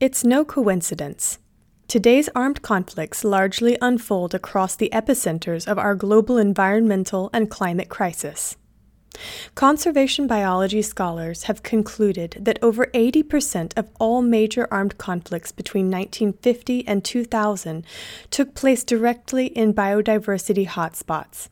It's 0.00 0.24
no 0.24 0.44
coincidence. 0.44 1.38
Today's 1.86 2.28
armed 2.34 2.62
conflicts 2.62 3.22
largely 3.22 3.78
unfold 3.80 4.34
across 4.34 4.74
the 4.74 4.90
epicenters 4.92 5.68
of 5.68 5.78
our 5.78 5.94
global 5.94 6.36
environmental 6.36 7.30
and 7.32 7.48
climate 7.48 7.88
crisis. 7.88 8.56
Conservation 9.54 10.26
biology 10.26 10.82
scholars 10.82 11.44
have 11.44 11.62
concluded 11.62 12.38
that 12.40 12.58
over 12.60 12.86
80% 12.86 13.72
of 13.76 13.88
all 14.00 14.20
major 14.20 14.66
armed 14.68 14.98
conflicts 14.98 15.52
between 15.52 15.92
1950 15.92 16.88
and 16.88 17.04
2000 17.04 17.86
took 18.30 18.54
place 18.56 18.82
directly 18.82 19.46
in 19.46 19.72
biodiversity 19.72 20.66
hotspots. 20.66 21.48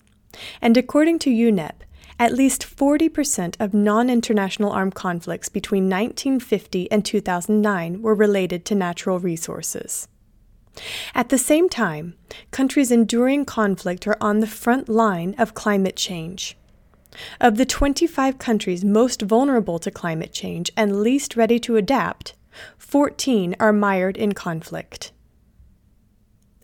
And 0.61 0.77
according 0.77 1.21
to 1.21 1.31
UNEP, 1.31 1.83
at 2.23 2.33
least 2.33 2.63
40% 2.65 3.57
of 3.59 3.75
non 3.75 4.09
international 4.09 4.71
armed 4.71 4.95
conflicts 4.95 5.49
between 5.49 5.91
1950 5.91 6.89
and 6.89 7.05
2009 7.05 8.01
were 8.01 8.15
related 8.15 8.65
to 8.65 8.77
natural 8.77 9.19
resources. 9.19 10.07
At 11.17 11.31
the 11.31 11.37
same 11.37 11.69
time, 11.69 12.15
countries 12.53 12.93
enduring 12.93 13.45
conflict 13.45 14.07
are 14.07 14.17
on 14.21 14.39
the 14.39 14.47
front 14.47 14.89
line 14.89 15.35
of 15.37 15.55
climate 15.55 15.97
change. 15.97 16.57
Of 17.41 17.57
the 17.57 17.67
25 17.67 18.39
countries 18.39 18.85
most 18.85 19.23
vulnerable 19.23 19.81
to 19.81 19.91
climate 19.91 20.33
change 20.33 20.71
and 20.77 21.03
least 21.03 21.37
ready 21.37 21.59
to 21.59 21.75
adapt, 21.75 22.35
14 22.79 23.57
are 23.59 23.73
mired 23.73 24.17
in 24.17 24.31
conflict. 24.31 25.11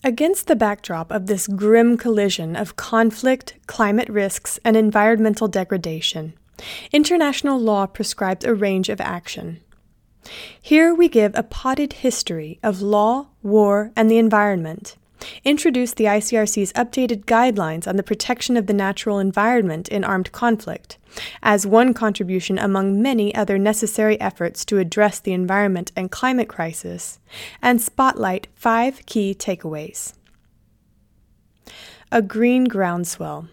Against 0.05 0.47
the 0.47 0.57
backdrop 0.57 1.11
of 1.11 1.27
this 1.27 1.49
grim 1.49 1.97
collision 1.97 2.55
of 2.55 2.77
conflict, 2.77 3.55
climate 3.67 4.09
risks, 4.09 4.61
and 4.65 4.77
environmental 4.77 5.49
degradation, 5.49 6.35
international 6.93 7.59
law 7.59 7.87
prescribes 7.87 8.45
a 8.45 8.55
range 8.55 8.89
of 8.89 9.01
action. 9.01 9.61
Here 10.61 10.95
we 10.95 11.09
give 11.09 11.33
a 11.35 11.43
potted 11.43 11.95
history 11.95 12.61
of 12.63 12.83
law, 12.83 13.29
war, 13.43 13.93
and 13.97 14.11
the 14.11 14.19
environment 14.19 14.97
introduced 15.45 15.97
the 15.97 16.05
ICRC's 16.05 16.73
updated 16.75 17.25
guidelines 17.25 17.87
on 17.87 17.97
the 17.97 18.03
protection 18.03 18.57
of 18.57 18.67
the 18.67 18.73
natural 18.73 19.19
environment 19.19 19.89
in 19.89 20.05
armed 20.05 20.33
conflict, 20.33 20.99
as 21.43 21.67
one 21.67 21.95
contribution 21.95 22.59
among 22.59 23.01
many 23.01 23.35
other 23.35 23.59
necessary 23.59 24.21
efforts 24.21 24.65
to 24.65 24.79
address 24.79 25.21
the 25.21 25.33
environment 25.33 25.93
and 25.97 26.11
climate 26.11 26.49
crisis, 26.49 27.19
and 27.63 27.81
spotlight 27.81 28.49
five 28.55 29.05
key 29.07 29.35
takeaways. 29.35 30.15
A 32.11 32.23
green 32.23 32.65
groundswell. 32.65 33.49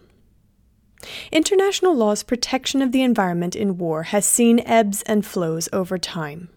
International 1.30 1.94
law's 1.94 2.22
protection 2.22 2.80
of 2.80 2.90
the 2.92 3.02
environment 3.02 3.54
in 3.54 3.78
war 3.78 4.04
has 4.04 4.24
seen 4.24 4.60
ebbs 4.60 5.02
and 5.02 5.26
flows 5.26 5.68
over 5.72 5.98
time. 5.98 6.48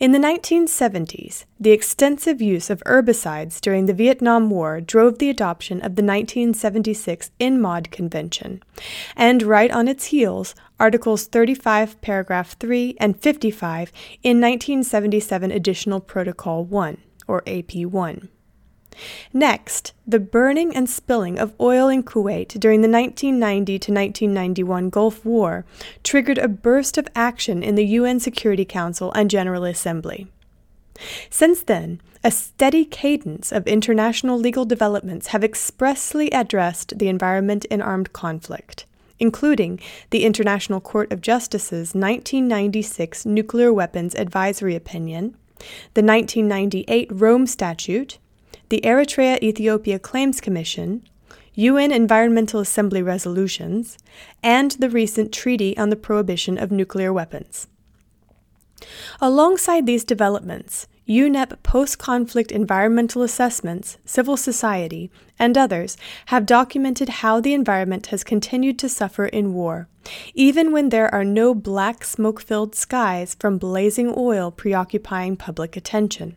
In 0.00 0.12
the 0.12 0.18
1970s, 0.18 1.44
the 1.60 1.72
extensive 1.72 2.40
use 2.40 2.70
of 2.70 2.82
herbicides 2.86 3.60
during 3.60 3.86
the 3.86 3.92
Vietnam 3.92 4.48
War 4.48 4.80
drove 4.80 5.18
the 5.18 5.28
adoption 5.30 5.78
of 5.78 5.96
the 5.96 6.02
1976 6.02 7.30
ENMOD 7.38 7.90
Convention, 7.90 8.62
and 9.16 9.42
right 9.42 9.70
on 9.70 9.86
its 9.88 10.06
heels, 10.06 10.54
Articles 10.80 11.26
35, 11.26 12.00
Paragraph 12.00 12.56
3, 12.58 12.96
and 12.98 13.20
55 13.20 13.92
in 14.22 14.40
1977 14.40 15.50
Additional 15.50 16.00
Protocol 16.00 16.64
1, 16.64 16.98
or 17.26 17.42
AP 17.46 17.74
1. 17.74 18.28
Next, 19.32 19.92
the 20.06 20.18
burning 20.18 20.74
and 20.74 20.88
spilling 20.88 21.38
of 21.38 21.54
oil 21.60 21.88
in 21.88 22.02
Kuwait 22.02 22.58
during 22.58 22.80
the 22.80 22.88
1990 22.88 23.78
to 23.78 23.92
1991 23.92 24.90
Gulf 24.90 25.24
War 25.24 25.64
triggered 26.02 26.38
a 26.38 26.48
burst 26.48 26.98
of 26.98 27.08
action 27.14 27.62
in 27.62 27.74
the 27.74 27.86
UN 27.86 28.18
Security 28.18 28.64
Council 28.64 29.12
and 29.12 29.30
General 29.30 29.64
Assembly. 29.64 30.26
Since 31.30 31.62
then, 31.62 32.00
a 32.24 32.30
steady 32.30 32.84
cadence 32.84 33.52
of 33.52 33.66
international 33.68 34.38
legal 34.38 34.64
developments 34.64 35.28
have 35.28 35.44
expressly 35.44 36.30
addressed 36.30 36.98
the 36.98 37.08
environment 37.08 37.64
in 37.66 37.80
armed 37.80 38.12
conflict, 38.12 38.86
including 39.20 39.78
the 40.10 40.24
International 40.24 40.80
Court 40.80 41.12
of 41.12 41.20
Justice's 41.20 41.94
1996 41.94 43.24
Nuclear 43.26 43.72
Weapons 43.72 44.16
Advisory 44.16 44.74
Opinion, 44.74 45.36
the 45.94 46.02
1998 46.02 47.08
Rome 47.12 47.46
Statute, 47.46 48.18
the 48.68 48.80
Eritrea 48.82 49.42
Ethiopia 49.42 49.98
Claims 49.98 50.40
Commission, 50.40 51.02
UN 51.54 51.90
Environmental 51.90 52.60
Assembly 52.60 53.02
resolutions, 53.02 53.98
and 54.42 54.72
the 54.72 54.90
recent 54.90 55.32
Treaty 55.32 55.76
on 55.76 55.90
the 55.90 55.96
Prohibition 55.96 56.58
of 56.58 56.70
Nuclear 56.70 57.12
Weapons. 57.12 57.66
Alongside 59.20 59.86
these 59.86 60.04
developments, 60.04 60.86
UNEP 61.08 61.62
post 61.62 61.98
conflict 61.98 62.52
environmental 62.52 63.22
assessments, 63.22 63.96
civil 64.04 64.36
society, 64.36 65.10
and 65.38 65.56
others 65.56 65.96
have 66.26 66.44
documented 66.44 67.08
how 67.08 67.40
the 67.40 67.54
environment 67.54 68.08
has 68.08 68.22
continued 68.22 68.78
to 68.78 68.88
suffer 68.88 69.24
in 69.24 69.54
war, 69.54 69.88
even 70.34 70.70
when 70.70 70.90
there 70.90 71.12
are 71.12 71.24
no 71.24 71.54
black 71.54 72.04
smoke 72.04 72.42
filled 72.42 72.74
skies 72.74 73.34
from 73.40 73.56
blazing 73.56 74.12
oil 74.16 74.50
preoccupying 74.50 75.34
public 75.34 75.76
attention. 75.76 76.36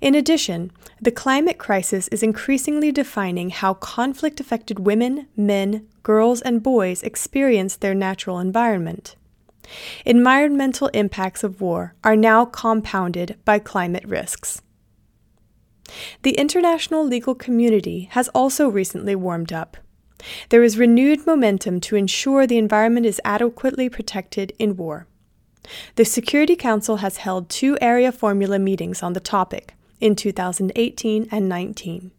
In 0.00 0.14
addition, 0.14 0.70
the 1.00 1.10
climate 1.10 1.58
crisis 1.58 2.08
is 2.08 2.22
increasingly 2.22 2.92
defining 2.92 3.50
how 3.50 3.74
conflict 3.74 4.40
affected 4.40 4.78
women, 4.78 5.28
men, 5.36 5.86
girls, 6.02 6.40
and 6.40 6.62
boys 6.62 7.02
experience 7.02 7.76
their 7.76 7.94
natural 7.94 8.38
environment. 8.38 9.16
Environmental 10.04 10.88
impacts 10.88 11.44
of 11.44 11.60
war 11.60 11.94
are 12.02 12.16
now 12.16 12.44
compounded 12.44 13.38
by 13.44 13.58
climate 13.58 14.04
risks. 14.04 14.62
The 16.22 16.32
international 16.32 17.04
legal 17.04 17.34
community 17.34 18.08
has 18.12 18.28
also 18.28 18.68
recently 18.68 19.14
warmed 19.14 19.52
up. 19.52 19.76
There 20.50 20.62
is 20.62 20.78
renewed 20.78 21.26
momentum 21.26 21.80
to 21.80 21.96
ensure 21.96 22.46
the 22.46 22.58
environment 22.58 23.06
is 23.06 23.20
adequately 23.24 23.88
protected 23.88 24.52
in 24.58 24.76
war. 24.76 25.06
The 25.96 26.04
Security 26.04 26.56
Council 26.56 26.96
has 26.96 27.18
held 27.18 27.48
two 27.48 27.76
Arria 27.82 28.12
formula 28.12 28.58
meetings 28.58 29.02
on 29.02 29.12
the 29.12 29.20
topic 29.20 29.74
in 30.00 30.16
2018 30.16 31.28
and 31.30 31.48
19. 31.48 32.10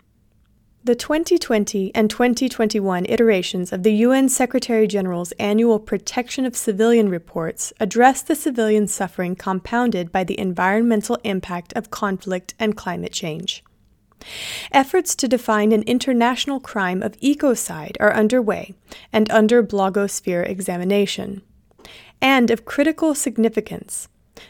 The 0.84 0.96
2020 0.96 1.94
and 1.94 2.10
2021 2.10 3.06
iterations 3.06 3.72
of 3.72 3.84
the 3.84 3.94
UN 3.94 4.30
Secretary 4.30 4.88
General's 4.88 5.32
annual 5.34 5.80
Protection 5.80 6.44
of 6.44 6.56
Civilian 6.56 7.08
reports 7.08 7.72
address 7.80 8.24
the 8.24 8.34
civilian 8.34 8.88
suffering 8.88 9.36
compounded 9.36 10.12
by 10.12 10.24
the 10.24 10.40
environmental 10.40 11.20
impact 11.24 11.72
of 11.74 11.92
conflict 11.92 12.56
and 12.58 12.76
climate 12.76 13.12
change. 13.12 13.64
Efforts 14.72 15.16
to 15.16 15.28
define 15.28 15.72
an 15.72 15.84
international 15.84 16.60
crime 16.60 17.04
of 17.04 17.20
ecocide 17.20 17.98
are 18.00 18.14
underway 18.14 18.74
and 19.14 19.30
under 19.30 19.64
blogosphere 19.64 20.48
examination 20.48 21.44
and 22.22 22.52
of 22.52 22.66
critical 22.66 23.16
significance. 23.16 24.08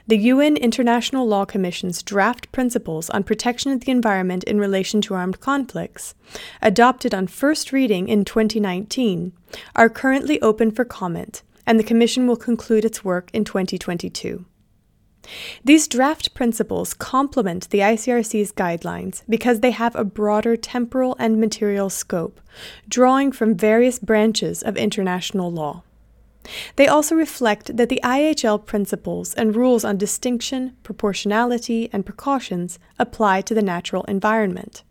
The 0.08 0.18
UN 0.18 0.58
International 0.58 1.28
Law 1.28 1.46
Commission's 1.46 2.04
draft 2.04 2.52
principles 2.52 3.10
on 3.10 3.24
protection 3.24 3.72
of 3.72 3.82
the 3.82 3.92
environment 3.92 4.44
in 4.44 4.60
relation 4.60 5.02
to 5.02 5.16
armed 5.16 5.40
conflicts, 5.40 6.14
adopted 6.62 7.14
on 7.14 7.28
first 7.28 7.72
reading 7.72 8.08
in 8.08 8.24
2019, 8.24 9.34
are 9.76 9.90
currently 9.90 10.42
open 10.42 10.72
for 10.72 10.86
comment, 10.86 11.44
and 11.66 11.80
the 11.80 11.84
Commission 11.84 12.28
will 12.28 12.38
conclude 12.38 12.86
its 12.86 13.04
work 13.04 13.30
in 13.34 13.44
2022. 13.44 14.46
These 15.64 15.88
draft 15.88 16.34
principles 16.34 16.94
complement 16.94 17.70
the 17.70 17.80
ICRC's 17.80 18.52
guidelines 18.52 19.24
because 19.30 19.60
they 19.60 19.72
have 19.72 19.96
a 19.96 20.04
broader 20.04 20.58
temporal 20.58 21.16
and 21.20 21.40
material 21.40 21.90
scope, 21.90 22.42
drawing 22.90 23.32
from 23.32 23.56
various 23.56 24.00
branches 24.00 24.64
of 24.64 24.78
international 24.78 25.52
law. 25.52 25.84
They 26.76 26.88
also 26.88 27.16
reflect 27.16 27.78
that 27.78 27.90
the 27.90 28.02
IHL 28.04 28.66
principles 28.66 29.34
and 29.34 29.56
rules 29.56 29.86
on 29.86 29.98
distinction, 29.98 30.76
proportionality, 30.84 31.90
and 31.94 32.06
precautions 32.06 32.80
apply 32.98 33.42
to 33.42 33.54
the 33.54 33.62
natural 33.62 34.04
environment. 34.06 34.84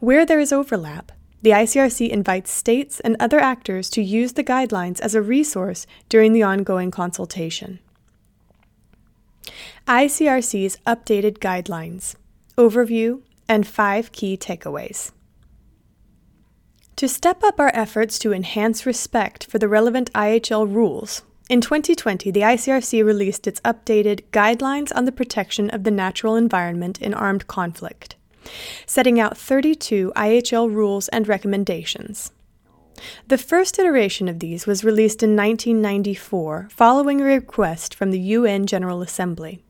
Where 0.00 0.26
there 0.26 0.40
is 0.40 0.52
overlap, 0.52 1.12
the 1.42 1.50
ICRC 1.50 2.08
invites 2.08 2.50
states 2.50 3.00
and 3.00 3.16
other 3.18 3.38
actors 3.38 3.88
to 3.90 4.02
use 4.02 4.34
the 4.34 4.44
guidelines 4.44 5.00
as 5.00 5.14
a 5.14 5.22
resource 5.22 5.86
during 6.08 6.32
the 6.32 6.42
ongoing 6.42 6.90
consultation. 6.90 7.78
ICRC's 9.86 10.78
updated 10.86 11.38
guidelines, 11.38 12.14
overview, 12.58 13.22
and 13.48 13.66
five 13.66 14.12
key 14.12 14.36
takeaways. 14.36 15.12
To 17.00 17.08
step 17.08 17.42
up 17.42 17.58
our 17.58 17.70
efforts 17.72 18.18
to 18.18 18.34
enhance 18.34 18.84
respect 18.84 19.46
for 19.46 19.58
the 19.58 19.68
relevant 19.68 20.12
IHL 20.12 20.70
rules, 20.70 21.22
in 21.48 21.62
2020 21.62 22.30
the 22.30 22.42
ICRC 22.42 23.02
released 23.02 23.46
its 23.46 23.58
updated 23.62 24.20
Guidelines 24.32 24.92
on 24.94 25.06
the 25.06 25.10
Protection 25.10 25.70
of 25.70 25.84
the 25.84 25.90
Natural 25.90 26.36
Environment 26.36 27.00
in 27.00 27.14
Armed 27.14 27.46
Conflict, 27.46 28.16
setting 28.84 29.18
out 29.18 29.38
32 29.38 30.12
IHL 30.14 30.70
rules 30.70 31.08
and 31.08 31.26
recommendations. 31.26 32.32
The 33.28 33.38
first 33.38 33.78
iteration 33.78 34.28
of 34.28 34.40
these 34.40 34.66
was 34.66 34.84
released 34.84 35.22
in 35.22 35.30
1994 35.30 36.68
following 36.70 37.22
a 37.22 37.24
request 37.24 37.94
from 37.94 38.10
the 38.10 38.20
UN 38.20 38.66
General 38.66 39.00
Assembly. 39.00 39.62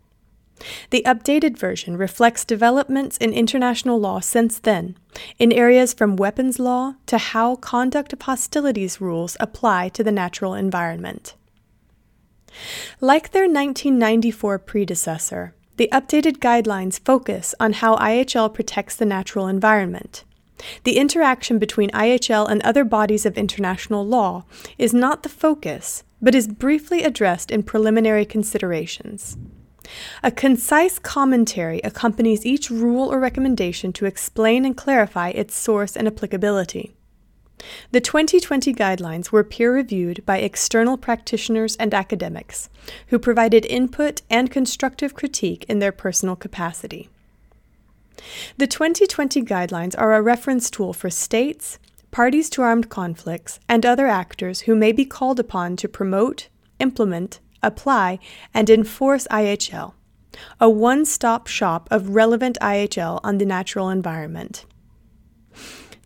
The 0.90 1.02
updated 1.06 1.56
version 1.56 1.96
reflects 1.96 2.44
developments 2.44 3.16
in 3.16 3.32
international 3.32 3.98
law 3.98 4.20
since 4.20 4.58
then, 4.58 4.96
in 5.38 5.52
areas 5.52 5.94
from 5.94 6.16
weapons 6.16 6.58
law 6.58 6.94
to 7.06 7.18
how 7.18 7.56
conduct 7.56 8.12
of 8.12 8.22
hostilities 8.22 9.00
rules 9.00 9.36
apply 9.40 9.88
to 9.90 10.04
the 10.04 10.12
natural 10.12 10.54
environment. 10.54 11.34
Like 13.00 13.30
their 13.30 13.44
1994 13.44 14.58
predecessor, 14.58 15.54
the 15.76 15.88
updated 15.92 16.38
guidelines 16.38 17.00
focus 17.00 17.54
on 17.58 17.74
how 17.74 17.96
IHL 17.96 18.52
protects 18.52 18.96
the 18.96 19.06
natural 19.06 19.46
environment. 19.46 20.24
The 20.84 20.98
interaction 20.98 21.58
between 21.58 21.90
IHL 21.90 22.50
and 22.50 22.60
other 22.62 22.84
bodies 22.84 23.24
of 23.24 23.38
international 23.38 24.06
law 24.06 24.44
is 24.76 24.92
not 24.92 25.22
the 25.22 25.30
focus, 25.30 26.04
but 26.20 26.34
is 26.34 26.48
briefly 26.48 27.02
addressed 27.02 27.50
in 27.50 27.62
preliminary 27.62 28.26
considerations. 28.26 29.38
A 30.22 30.30
concise 30.30 30.98
commentary 30.98 31.80
accompanies 31.82 32.44
each 32.44 32.70
rule 32.70 33.12
or 33.12 33.18
recommendation 33.18 33.92
to 33.94 34.06
explain 34.06 34.64
and 34.64 34.76
clarify 34.76 35.30
its 35.30 35.54
source 35.56 35.96
and 35.96 36.06
applicability. 36.06 36.92
The 37.92 38.00
2020 38.00 38.72
guidelines 38.74 39.32
were 39.32 39.44
peer 39.44 39.74
reviewed 39.74 40.24
by 40.24 40.38
external 40.38 40.96
practitioners 40.96 41.76
and 41.76 41.92
academics, 41.92 42.68
who 43.08 43.18
provided 43.18 43.66
input 43.66 44.22
and 44.30 44.50
constructive 44.50 45.14
critique 45.14 45.64
in 45.68 45.78
their 45.78 45.92
personal 45.92 46.36
capacity. 46.36 47.10
The 48.58 48.66
2020 48.66 49.42
guidelines 49.42 49.94
are 49.98 50.14
a 50.14 50.22
reference 50.22 50.70
tool 50.70 50.92
for 50.92 51.10
states, 51.10 51.78
parties 52.10 52.50
to 52.50 52.62
armed 52.62 52.88
conflicts, 52.88 53.60
and 53.68 53.86
other 53.86 54.06
actors 54.06 54.62
who 54.62 54.74
may 54.74 54.92
be 54.92 55.04
called 55.04 55.40
upon 55.40 55.76
to 55.76 55.88
promote, 55.88 56.48
implement, 56.78 57.40
apply, 57.62 58.18
and 58.54 58.68
enforce 58.68 59.26
IHL, 59.28 59.94
a 60.60 60.70
one 60.70 61.04
stop 61.04 61.46
shop 61.46 61.88
of 61.90 62.14
relevant 62.14 62.58
IHL 62.60 63.20
on 63.22 63.38
the 63.38 63.46
natural 63.46 63.88
environment. 63.88 64.64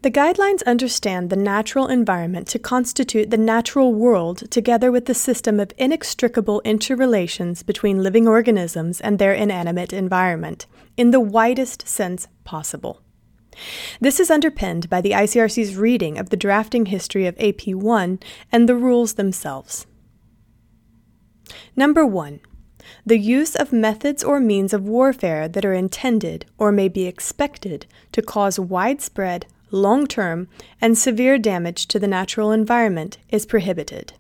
The 0.03 0.11
guidelines 0.11 0.62
understand 0.67 1.31
the 1.31 1.37
natural 1.37 1.87
environment 1.87 2.47
to 2.49 2.59
constitute 2.59 3.31
the 3.31 3.39
natural 3.39 3.95
world 3.95 4.51
together 4.51 4.93
with 4.93 5.06
the 5.06 5.15
system 5.15 5.59
of 5.59 5.73
inextricable 5.79 6.61
interrelations 6.62 7.62
between 7.62 8.03
living 8.03 8.29
organisms 8.29 9.01
and 9.01 9.19
their 9.19 9.33
inanimate 9.33 9.95
environment, 9.95 10.67
in 10.99 11.11
the 11.11 11.21
widest 11.21 11.89
sense 11.89 12.29
possible. 12.45 13.01
This 13.99 14.21
is 14.21 14.31
underpinned 14.31 14.91
by 14.91 15.01
the 15.01 15.12
ICRC's 15.12 15.77
reading 15.77 16.19
of 16.19 16.29
the 16.29 16.37
drafting 16.37 16.85
history 16.85 17.27
of 17.27 17.37
AP1 17.37 18.23
and 18.53 18.69
the 18.69 18.77
rules 18.77 19.15
themselves. 19.15 19.87
Number 21.76 22.06
1. 22.06 22.41
The 23.06 23.19
use 23.19 23.55
of 23.55 23.73
methods 23.73 24.23
or 24.23 24.41
means 24.41 24.73
of 24.73 24.87
warfare 24.87 25.49
that 25.49 25.64
are 25.64 25.73
intended 25.73 26.46
or 26.58 26.70
may 26.70 26.88
be 26.88 27.06
expected 27.06 27.87
to 28.12 28.23
cause 28.23 28.58
widespread, 28.58 29.46
long 29.70 30.06
term, 30.06 30.49
and 30.81 30.96
severe 30.96 31.38
damage 31.38 31.87
to 31.88 31.99
the 31.99 32.06
natural 32.06 32.52
environment 32.52 33.19
is 33.29 33.46
prohibited. 33.46 34.12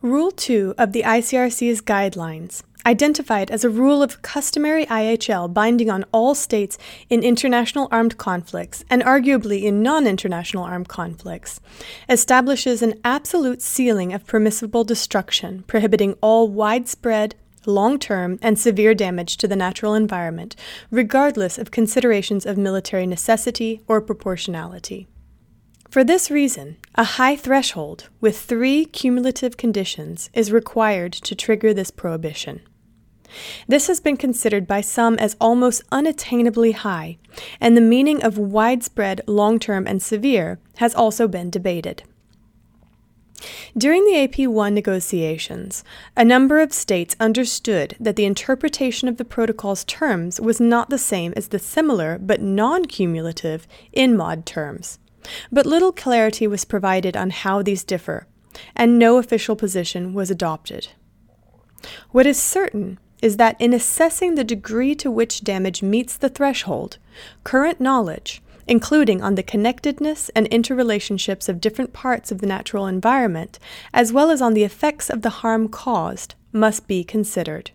Rule 0.00 0.30
2 0.30 0.74
of 0.78 0.92
the 0.92 1.02
ICRC's 1.02 1.82
guidelines 1.82 2.62
identified 2.88 3.50
as 3.50 3.64
a 3.64 3.70
rule 3.70 4.02
of 4.02 4.22
customary 4.22 4.86
IHL 4.86 5.52
binding 5.52 5.90
on 5.90 6.06
all 6.10 6.34
states 6.34 6.78
in 7.10 7.22
international 7.22 7.86
armed 7.90 8.16
conflicts 8.16 8.82
and 8.88 9.02
arguably 9.02 9.64
in 9.64 9.82
non 9.82 10.06
international 10.06 10.64
armed 10.64 10.88
conflicts, 10.88 11.60
establishes 12.08 12.80
an 12.80 12.98
absolute 13.04 13.60
ceiling 13.60 14.14
of 14.14 14.26
permissible 14.26 14.84
destruction, 14.84 15.64
prohibiting 15.66 16.14
all 16.22 16.48
widespread, 16.48 17.34
long 17.66 17.98
term, 17.98 18.38
and 18.40 18.58
severe 18.58 18.94
damage 18.94 19.36
to 19.36 19.46
the 19.46 19.56
natural 19.56 19.92
environment, 19.92 20.56
regardless 20.90 21.58
of 21.58 21.70
considerations 21.70 22.46
of 22.46 22.56
military 22.56 23.06
necessity 23.06 23.82
or 23.86 24.00
proportionality. 24.00 25.06
For 25.90 26.04
this 26.04 26.30
reason, 26.30 26.78
a 26.94 27.04
high 27.04 27.36
threshold 27.36 28.08
with 28.20 28.38
three 28.38 28.86
cumulative 28.86 29.58
conditions 29.58 30.30
is 30.32 30.52
required 30.52 31.12
to 31.12 31.34
trigger 31.34 31.74
this 31.74 31.90
prohibition. 31.90 32.60
This 33.66 33.86
has 33.86 34.00
been 34.00 34.16
considered 34.16 34.66
by 34.66 34.80
some 34.80 35.16
as 35.16 35.36
almost 35.40 35.88
unattainably 35.90 36.72
high, 36.74 37.18
and 37.60 37.76
the 37.76 37.82
meaning 37.82 38.22
of 38.22 38.38
widespread, 38.38 39.20
long 39.26 39.58
term, 39.58 39.86
and 39.86 40.02
severe 40.02 40.58
has 40.76 40.94
also 40.94 41.28
been 41.28 41.50
debated. 41.50 42.02
During 43.76 44.04
the 44.04 44.26
AP1 44.26 44.72
negotiations, 44.72 45.84
a 46.16 46.24
number 46.24 46.60
of 46.60 46.72
states 46.72 47.14
understood 47.20 47.94
that 48.00 48.16
the 48.16 48.24
interpretation 48.24 49.08
of 49.08 49.16
the 49.16 49.24
protocol's 49.24 49.84
terms 49.84 50.40
was 50.40 50.60
not 50.60 50.90
the 50.90 50.98
same 50.98 51.32
as 51.36 51.48
the 51.48 51.58
similar 51.58 52.18
but 52.18 52.40
non 52.40 52.86
cumulative 52.86 53.68
ENMOD 53.94 54.44
terms. 54.44 54.98
But 55.52 55.66
little 55.66 55.92
clarity 55.92 56.46
was 56.46 56.64
provided 56.64 57.16
on 57.16 57.30
how 57.30 57.62
these 57.62 57.84
differ, 57.84 58.26
and 58.74 58.98
no 58.98 59.18
official 59.18 59.54
position 59.54 60.14
was 60.14 60.30
adopted. 60.30 60.88
What 62.10 62.26
is 62.26 62.42
certain 62.42 62.98
is 63.22 63.36
that 63.36 63.56
in 63.60 63.72
assessing 63.72 64.34
the 64.34 64.44
degree 64.44 64.94
to 64.94 65.10
which 65.10 65.42
damage 65.42 65.82
meets 65.82 66.16
the 66.16 66.28
threshold, 66.28 66.98
current 67.44 67.80
knowledge, 67.80 68.42
including 68.66 69.22
on 69.22 69.34
the 69.34 69.42
connectedness 69.42 70.28
and 70.30 70.48
interrelationships 70.50 71.48
of 71.48 71.60
different 71.60 71.92
parts 71.92 72.30
of 72.30 72.40
the 72.40 72.46
natural 72.46 72.86
environment, 72.86 73.58
as 73.92 74.12
well 74.12 74.30
as 74.30 74.42
on 74.42 74.54
the 74.54 74.64
effects 74.64 75.08
of 75.08 75.22
the 75.22 75.30
harm 75.40 75.68
caused, 75.68 76.34
must 76.52 76.86
be 76.86 77.02
considered. 77.02 77.70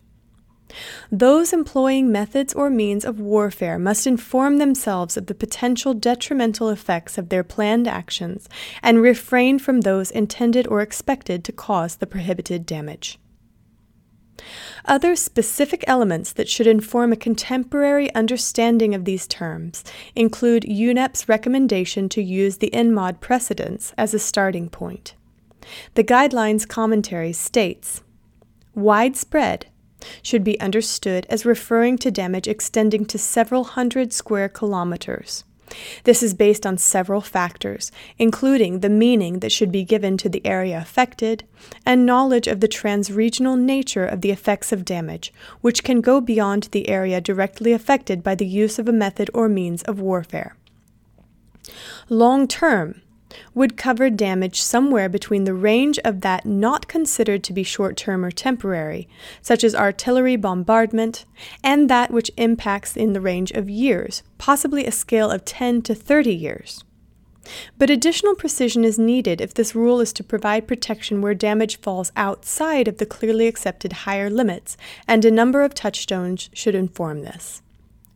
Those 1.12 1.54
employing 1.54 2.12
methods 2.12 2.54
or 2.54 2.70
means 2.70 3.06
of 3.06 3.20
warfare 3.20 3.78
must 3.78 4.08
inform 4.08 4.58
themselves 4.58 5.18
of 5.18 5.28
the 5.28 5.36
potential 5.36 5.94
detrimental 5.94 6.70
effects 6.70 7.18
of 7.18 7.30
their 7.30 7.44
planned 7.44 7.88
actions 7.88 8.50
and 8.82 9.02
refrain 9.02 9.60
from 9.60 9.82
those 9.82 10.10
intended 10.10 10.68
or 10.68 10.82
expected 10.82 11.44
to 11.44 11.52
cause 11.52 11.98
the 11.98 12.08
prohibited 12.08 12.66
damage. 12.66 13.20
Other 14.86 15.16
specific 15.16 15.84
elements 15.88 16.34
that 16.34 16.50
should 16.50 16.68
inform 16.68 17.14
a 17.14 17.18
contemporary 17.18 18.14
understanding 18.14 18.94
of 18.94 19.06
these 19.06 19.28
terms 19.28 19.84
include 20.16 20.64
UNEP's 20.64 21.30
recommendation 21.30 22.10
to 22.10 22.22
use 22.22 22.58
the 22.58 22.72
ENMOD 22.74 23.20
precedents 23.20 23.94
as 23.98 24.14
a 24.14 24.20
starting 24.20 24.70
point. 24.70 25.16
The 25.96 26.04
guidelines 26.04 26.68
commentary 26.68 27.34
states 27.34 28.02
widespread 28.76 29.68
should 30.22 30.44
be 30.44 30.60
understood 30.60 31.26
as 31.30 31.46
referring 31.46 31.98
to 32.00 32.12
damage 32.12 32.48
extending 32.48 33.06
to 33.06 33.18
several 33.18 33.64
hundred 33.64 34.12
square 34.12 34.50
kilometers. 34.50 35.46
This 36.04 36.22
is 36.22 36.34
based 36.34 36.66
on 36.66 36.78
several 36.78 37.22
factors, 37.22 37.92
including 38.18 38.80
the 38.80 38.90
meaning 38.90 39.40
that 39.40 39.52
should 39.52 39.72
be 39.72 39.84
given 39.84 40.18
to 40.18 40.30
the 40.30 40.46
area 40.46 40.78
affected 40.78 41.44
and 41.86 42.06
knowledge 42.06 42.48
of 42.48 42.60
the 42.60 42.68
transregional 42.68 43.60
nature 43.60 44.06
of 44.06 44.22
the 44.22 44.32
effects 44.32 44.72
of 44.72 44.86
damage, 44.86 45.34
which 45.62 45.84
can 45.84 46.02
go 46.02 46.20
beyond 46.20 46.64
the 46.72 46.90
area 46.90 47.22
directly 47.22 47.72
affected 47.72 48.24
by 48.24 48.36
the 48.36 48.46
use 48.46 48.78
of 48.78 48.88
a 48.88 48.94
method 48.94 49.30
or 49.34 49.48
means 49.48 49.84
of 49.84 50.00
warfare. 50.00 50.56
Long 52.10 52.48
term, 52.48 53.02
would 53.54 53.78
cover 53.78 54.10
damage 54.10 54.62
somewhere 54.62 55.10
between 55.10 55.44
the 55.44 55.54
range 55.54 56.00
of 56.00 56.22
that 56.22 56.46
not 56.46 56.88
considered 56.88 57.44
to 57.44 57.54
be 57.54 57.64
short 57.64 57.98
term 57.98 58.26
or 58.26 58.32
temporary, 58.32 59.08
such 59.42 59.64
as 59.64 59.76
artillery 59.76 60.36
bombardment, 60.36 61.26
and 61.64 61.90
that 61.90 62.12
which 62.12 62.32
impacts 62.38 62.98
in 62.98 63.14
the 63.14 63.22
range 63.22 63.52
of 63.52 63.70
years, 63.70 64.24
possibly 64.38 64.86
a 64.86 64.92
scale 64.92 65.30
of 65.30 65.46
10 65.46 65.82
to 65.84 65.96
30 65.96 66.34
years. 66.34 66.84
But 67.78 67.90
additional 67.90 68.36
precision 68.36 68.86
is 68.86 68.98
needed 68.98 69.42
if 69.42 69.54
this 69.54 69.76
rule 69.76 70.00
is 70.00 70.14
to 70.14 70.24
provide 70.24 70.68
protection 70.68 71.22
where 71.22 71.34
damage 71.34 71.80
falls 71.82 72.12
outside 72.16 72.88
of 72.88 72.98
the 72.98 73.06
clearly 73.06 73.48
accepted 73.48 73.94
higher 73.94 74.30
limits, 74.30 74.78
and 75.08 75.26
a 75.26 75.32
number 75.32 75.64
of 75.64 75.74
touchstones 75.74 76.50
should 76.54 76.76
inform 76.76 77.22
this. 77.22 77.62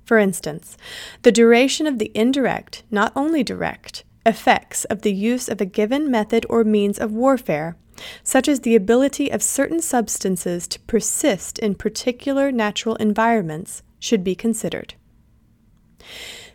For 0.06 0.17
instance, 0.17 0.77
the 1.24 1.34
duration 1.34 1.86
of 1.86 2.00
the 2.00 2.12
indirect, 2.15 2.84
not 2.89 3.12
only 3.13 3.44
direct, 3.44 4.06
effects 4.28 4.84
of 4.86 5.02
the 5.02 5.14
use 5.14 5.48
of 5.48 5.62
a 5.62 5.66
given 5.66 6.12
method 6.12 6.46
or 6.50 6.64
means 6.64 7.00
of 7.00 7.14
warfare, 7.14 7.78
such 8.24 8.48
as 8.48 8.60
the 8.60 8.76
ability 8.76 9.32
of 9.32 9.42
certain 9.42 9.82
substances 9.82 10.68
to 10.68 10.80
persist 10.82 11.58
in 11.60 11.74
particular 11.74 12.52
natural 12.52 12.96
environments, 12.98 13.82
should 14.00 14.24
be 14.24 14.36
considered. 14.36 14.94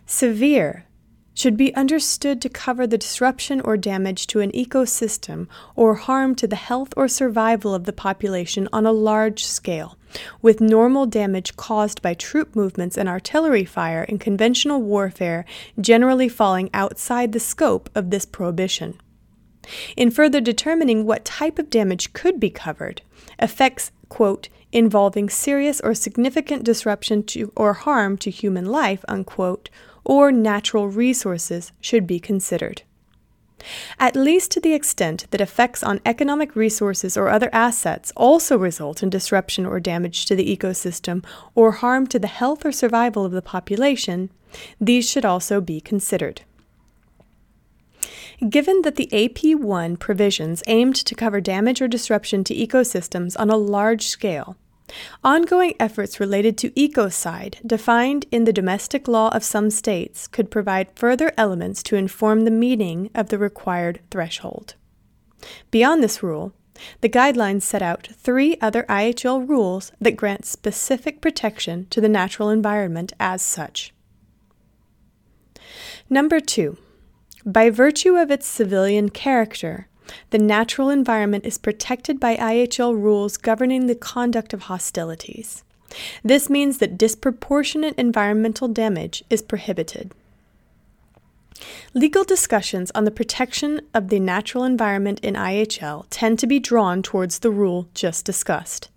Severe 0.05 0.85
should 1.33 1.57
be 1.57 1.73
understood 1.75 2.41
to 2.41 2.49
cover 2.49 2.85
the 2.85 2.97
disruption 2.97 3.59
or 3.61 3.75
damage 3.75 4.27
to 4.27 4.39
an 4.39 4.51
ecosystem 4.51 5.47
or 5.75 5.95
harm 5.95 6.35
to 6.35 6.47
the 6.47 6.55
health 6.55 6.93
or 6.95 7.07
survival 7.07 7.73
of 7.73 7.85
the 7.85 7.93
population 7.93 8.67
on 8.71 8.85
a 8.85 8.91
large 8.91 9.43
scale, 9.43 9.97
with 10.41 10.61
normal 10.61 11.05
damage 11.05 11.55
caused 11.55 12.01
by 12.01 12.13
troop 12.13 12.55
movements 12.55 12.97
and 12.97 13.09
artillery 13.09 13.65
fire 13.65 14.03
in 14.03 14.19
conventional 14.19 14.81
warfare 14.81 15.45
generally 15.79 16.29
falling 16.29 16.69
outside 16.73 17.31
the 17.31 17.39
scope 17.39 17.89
of 17.95 18.09
this 18.09 18.25
prohibition. 18.25 18.99
In 19.95 20.11
further 20.11 20.41
determining 20.41 21.05
what 21.05 21.25
type 21.25 21.57
of 21.57 21.69
damage 21.69 22.13
could 22.13 22.39
be 22.39 22.49
covered, 22.49 23.01
effects, 23.39 23.91
quote, 24.09 24.49
involving 24.73 25.29
serious 25.29 25.79
or 25.81 25.93
significant 25.93 26.63
disruption 26.63 27.23
to 27.23 27.51
or 27.55 27.73
harm 27.73 28.17
to 28.17 28.29
human 28.29 28.65
life, 28.65 29.05
unquote, 29.07 29.69
or 30.05 30.31
natural 30.31 30.87
resources 30.87 31.71
should 31.81 32.05
be 32.05 32.19
considered. 32.19 32.83
At 33.99 34.15
least 34.15 34.51
to 34.51 34.59
the 34.59 34.73
extent 34.73 35.27
that 35.31 35.41
effects 35.41 35.83
on 35.83 36.01
economic 36.05 36.55
resources 36.55 37.15
or 37.15 37.29
other 37.29 37.49
assets 37.53 38.11
also 38.15 38.57
result 38.57 39.01
in 39.01 39.09
disruption 39.09 39.65
or 39.65 39.79
damage 39.79 40.25
to 40.25 40.35
the 40.35 40.55
ecosystem 40.55 41.23
or 41.55 41.71
harm 41.71 42.07
to 42.07 42.19
the 42.19 42.27
health 42.27 42.65
or 42.65 42.71
survival 42.71 43.25
of 43.25 43.31
the 43.31 43.41
population, 43.41 44.29
these 44.79 45.09
should 45.09 45.25
also 45.25 45.61
be 45.61 45.79
considered. 45.79 46.41
Given 48.49 48.81
that 48.81 48.95
the 48.95 49.07
AP1 49.13 49.99
provisions 49.99 50.63
aimed 50.67 50.95
to 50.97 51.15
cover 51.15 51.39
damage 51.39 51.81
or 51.81 51.87
disruption 51.87 52.43
to 52.45 52.55
ecosystems 52.55 53.39
on 53.39 53.49
a 53.49 53.55
large 53.55 54.07
scale, 54.07 54.57
ongoing 55.23 55.73
efforts 55.79 56.19
related 56.19 56.57
to 56.57 56.71
ecocide, 56.71 57.55
defined 57.65 58.25
in 58.31 58.43
the 58.43 58.53
domestic 58.53 59.07
law 59.07 59.29
of 59.29 59.43
some 59.43 59.69
states, 59.69 60.27
could 60.27 60.51
provide 60.51 60.95
further 60.95 61.31
elements 61.37 61.81
to 61.83 61.95
inform 61.95 62.41
the 62.41 62.51
meaning 62.51 63.09
of 63.15 63.29
the 63.29 63.37
required 63.37 64.01
threshold. 64.11 64.75
Beyond 65.71 66.03
this 66.03 66.21
rule, 66.21 66.53
the 67.01 67.09
guidelines 67.09 67.61
set 67.63 67.81
out 67.81 68.09
three 68.17 68.57
other 68.61 68.83
IHL 68.83 69.47
rules 69.47 69.91
that 70.01 70.17
grant 70.17 70.45
specific 70.45 71.21
protection 71.21 71.87
to 71.89 72.01
the 72.01 72.09
natural 72.09 72.49
environment 72.49 73.13
as 73.19 73.41
such. 73.41 73.93
Number 76.09 76.39
two, 76.39 76.77
by 77.45 77.69
virtue 77.69 78.15
of 78.15 78.31
its 78.31 78.47
civilian 78.47 79.09
character, 79.09 79.87
the 80.29 80.37
natural 80.37 80.89
environment 80.89 81.45
is 81.45 81.57
protected 81.57 82.19
by 82.19 82.35
IHL 82.35 82.93
rules 82.93 83.37
governing 83.37 83.87
the 83.87 83.95
conduct 83.95 84.53
of 84.53 84.63
hostilities. 84.63 85.63
This 86.23 86.49
means 86.49 86.79
that 86.79 86.97
disproportionate 86.97 87.95
environmental 87.97 88.67
damage 88.67 89.23
is 89.29 89.41
prohibited. 89.41 90.11
Legal 91.93 92.23
discussions 92.23 92.91
on 92.95 93.03
the 93.05 93.11
protection 93.11 93.81
of 93.93 94.09
the 94.09 94.19
natural 94.19 94.63
environment 94.63 95.19
in 95.21 95.35
IHL 95.35 96.05
tend 96.09 96.39
to 96.39 96.47
be 96.47 96.59
drawn 96.59 97.01
towards 97.01 97.39
the 97.39 97.51
rule 97.51 97.87
just 97.93 98.25
discussed. 98.25 98.89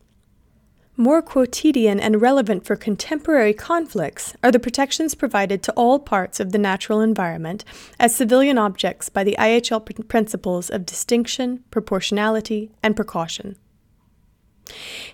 More 0.98 1.20
quotidian 1.20 2.00
and 2.00 2.22
relevant 2.22 2.64
for 2.64 2.74
contemporary 2.74 3.52
conflicts 3.52 4.34
are 4.42 4.50
the 4.50 4.58
protections 4.58 5.14
provided 5.14 5.62
to 5.64 5.72
all 5.72 5.98
parts 5.98 6.40
of 6.40 6.52
the 6.52 6.58
natural 6.58 7.02
environment 7.02 7.66
as 8.00 8.16
civilian 8.16 8.56
objects 8.56 9.10
by 9.10 9.22
the 9.22 9.36
IHL 9.38 9.84
pr- 9.84 10.02
principles 10.04 10.70
of 10.70 10.86
distinction, 10.86 11.62
proportionality, 11.70 12.70
and 12.82 12.96
precaution. 12.96 13.56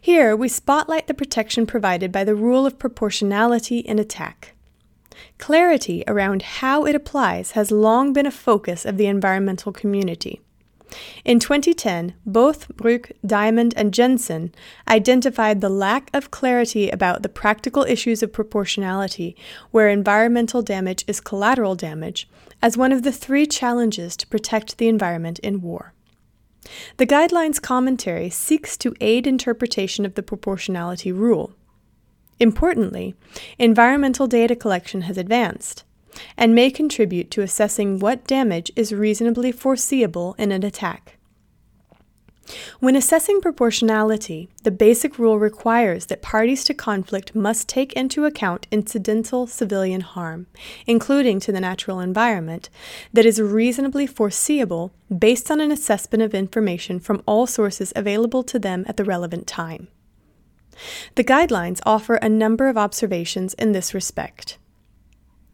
Here, 0.01 0.37
we 0.37 0.47
spotlight 0.47 1.09
the 1.09 1.15
protection 1.15 1.67
provided 1.67 2.13
by 2.13 2.23
the 2.23 2.37
rule 2.37 2.65
of 2.65 2.79
proportionality 2.79 3.81
in 3.81 3.99
attack. 3.99 4.55
Clarity 5.39 6.05
around 6.07 6.43
how 6.43 6.87
it 6.87 6.95
applies 6.95 7.53
has 7.53 7.73
long 7.73 8.13
been 8.13 8.27
a 8.27 8.31
focus 8.31 8.87
of 8.87 8.99
the 8.99 9.07
environmental 9.07 9.73
community. 9.73 10.41
In 11.25 11.39
2010, 11.39 12.15
Bothe 12.27 12.69
Bruch, 12.77 13.13
Diamond, 13.25 13.75
and 13.77 13.95
Jensen 13.95 14.53
identified 14.89 15.61
the 15.61 15.69
lack 15.69 16.11
of 16.13 16.31
clarity 16.31 16.91
about 16.91 17.23
the 17.23 17.29
practical 17.29 17.85
issues 17.85 18.23
of 18.23 18.33
proportionality, 18.33 19.37
where 19.71 19.89
environmental 19.89 20.63
damage 20.63 21.05
is 21.07 21.21
collateral 21.21 21.75
damage, 21.75 22.29
as 22.61 22.77
one 22.77 22.93
of 22.93 23.03
the 23.03 23.13
three 23.13 23.47
challenges 23.47 24.17
to 24.17 24.27
protect 24.27 24.79
the 24.79 24.89
environment 24.89 25.39
in 25.41 25.61
war. 25.61 25.93
The 26.97 27.07
guidelines 27.07 27.61
commentary 27.61 28.31
seeks 28.31 28.77
to 28.79 28.95
aid 29.01 29.27
interpretation 29.27 30.05
of 30.05 30.15
the 30.15 30.23
proportionality 30.23 31.11
rule. 31.11 31.55
Importantly, 32.39 33.15
environmental 33.59 34.27
data 34.27 34.57
collection 34.57 35.03
has 35.03 35.17
advanced 35.17 35.85
and 36.37 36.55
may 36.55 36.71
contribute 36.71 37.31
to 37.31 37.43
assessing 37.43 37.99
what 37.99 38.27
damage 38.27 38.71
is 38.77 38.93
reasonably 38.93 39.53
foreseeable 39.53 40.35
in 40.39 40.53
an 40.53 40.65
attack. 40.65 41.19
When 42.81 42.97
assessing 42.97 43.41
proportionality, 43.41 44.49
the 44.65 44.71
basic 44.71 45.19
rule 45.19 45.39
requires 45.39 46.07
that 46.07 46.23
parties 46.23 46.65
to 46.65 46.75
conflict 46.75 47.35
must 47.35 47.69
take 47.69 47.93
into 47.93 48.25
account 48.25 48.67
incidental 48.71 49.47
civilian 49.47 50.01
harm, 50.01 50.47
including 50.87 51.39
to 51.41 51.53
the 51.53 51.61
natural 51.61 52.01
environment, 52.01 52.69
that 53.13 53.25
is 53.25 53.41
reasonably 53.41 54.07
foreseeable 54.07 54.93
based 55.17 55.51
on 55.51 55.61
an 55.61 55.71
assessment 55.71 56.23
of 56.23 56.35
information 56.35 56.99
from 56.99 57.23
all 57.27 57.47
sources 57.47 57.93
available 57.95 58.43
to 58.43 58.59
them 58.59 58.85
at 58.89 58.97
the 58.97 59.05
relevant 59.05 59.47
time. 59.47 59.89
The 61.15 61.25
guidelines 61.25 61.81
offer 61.87 62.17
a 62.17 62.29
number 62.29 62.69
of 62.69 62.79
observations 62.79 63.55
in 63.55 63.73
this 63.73 63.95
respect. 63.95 64.59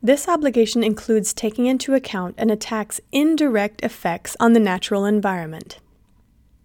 This 0.02 0.28
obligation 0.28 0.84
includes 0.84 1.34
taking 1.34 1.66
into 1.66 1.94
account 1.94 2.36
an 2.38 2.50
attack's 2.50 3.00
indirect 3.10 3.82
effects 3.84 4.36
on 4.38 4.52
the 4.52 4.60
natural 4.60 5.04
environment. 5.04 5.78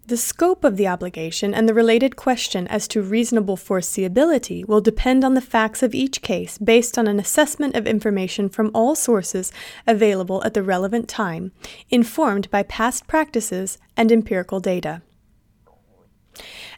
The 0.06 0.18
scope 0.18 0.64
of 0.64 0.76
the 0.76 0.88
obligation 0.88 1.54
and 1.54 1.68
the 1.68 1.74
related 1.74 2.16
question 2.16 2.68
as 2.68 2.88
to 2.90 3.02
reasonable 3.02 3.56
foreseeability 3.56 4.68
will 4.68 4.82
depend 4.82 5.24
on 5.24 5.34
the 5.34 5.42
facts 5.42 5.82
of 5.82 5.96
each 5.96 6.22
case 6.22 6.58
based 6.58 6.98
on 6.98 7.08
an 7.08 7.20
assessment 7.20 7.76
of 7.76 7.88
information 7.88 8.50
from 8.50 8.70
all 8.74 8.96
sources 8.96 9.52
available 9.88 10.44
at 10.44 10.54
the 10.54 10.62
relevant 10.62 11.08
time, 11.08 11.54
informed 11.90 12.52
by 12.52 12.64
past 12.64 13.08
practices 13.08 13.78
and 13.96 14.12
empirical 14.12 14.60
data. 14.60 15.02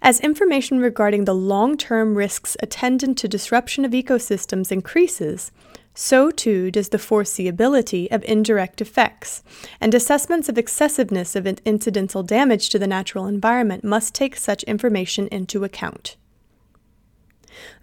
As 0.02 0.20
information 0.20 0.80
regarding 0.80 1.26
the 1.26 1.34
long 1.34 1.78
term 1.78 2.16
risks 2.16 2.56
attendant 2.62 3.18
to 3.18 3.28
disruption 3.28 3.84
of 3.84 3.92
ecosystems 3.92 4.72
increases, 4.72 5.52
so 5.96 6.30
too 6.30 6.70
does 6.70 6.90
the 6.90 6.98
foreseeability 6.98 8.12
of 8.12 8.24
indirect 8.26 8.82
effects, 8.82 9.42
and 9.80 9.94
assessments 9.94 10.50
of 10.50 10.58
excessiveness 10.58 11.36
of 11.36 11.48
incidental 11.48 12.22
damage 12.22 12.70
to 12.70 12.78
the 12.78 12.86
natural 12.86 13.26
environment 13.26 13.84
must 13.84 14.14
take 14.14 14.36
such 14.36 14.62
information 14.64 15.28
into 15.30 15.64
account. 15.64 16.18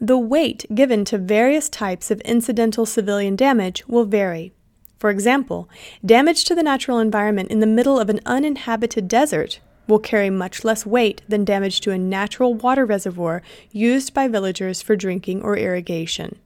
The 0.01 0.19
weight 0.19 0.67
given 0.75 1.05
to 1.07 1.17
various 1.17 1.71
types 1.71 2.11
of 2.11 2.21
incidental 2.21 2.85
civilian 2.85 3.37
damage 3.37 3.89
will 3.89 4.05
vary. 4.05 4.53
For 4.99 5.11
example, 5.11 5.69
damage 6.05 6.45
to 6.45 6.55
the 6.55 6.63
natural 6.63 6.99
environment 6.99 7.51
in 7.51 7.61
the 7.61 7.67
middle 7.67 7.99
of 7.99 8.11
an 8.11 8.21
uninhabited 8.27 9.09
desert 9.09 9.61
will 9.89 9.99
carry 9.99 10.31
much 10.31 10.65
less 10.65 10.87
weight 10.87 11.23
than 11.29 11.45
damage 11.45 11.81
to 11.81 11.91
a 11.91 11.99
natural 11.99 12.55
water 12.55 12.85
reservoir 12.85 13.43
used 13.73 14.15
by 14.15 14.29
villagers 14.29 14.81
for 14.81 14.95
drinking 14.95 15.43
or 15.43 15.57
irrigation. 15.57 16.39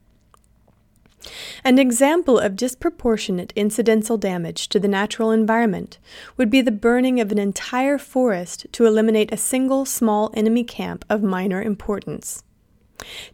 An 1.65 1.79
example 1.79 2.39
of 2.39 2.57
disproportionate 2.57 3.53
incidental 3.57 4.17
damage 4.17 4.69
to 4.69 4.79
the 4.79 4.89
natural 4.89 5.31
environment 5.31 5.99
would 6.37 6.51
be 6.51 6.61
the 6.61 6.71
burning 6.71 7.21
of 7.21 7.33
an 7.33 7.39
entire 7.39 7.99
forest 7.99 8.67
to 8.73 8.87
eliminate 8.87 9.33
a 9.33 9.37
single 9.37 9.85
small 9.85 10.31
enemy 10.35 10.65
camp 10.65 11.05
of 11.09 11.23
minor 11.23 11.63
importance. 11.63 12.43